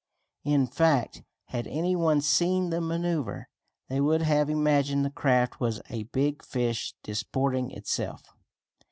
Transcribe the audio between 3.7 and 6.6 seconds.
they would have imagined the craft was a big